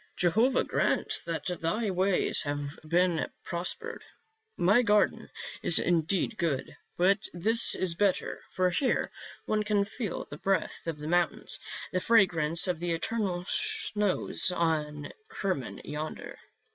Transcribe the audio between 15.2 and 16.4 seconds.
Hermon yonder."